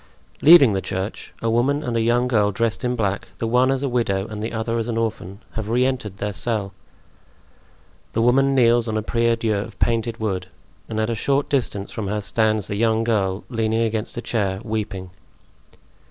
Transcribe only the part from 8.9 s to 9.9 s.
a prie dieu of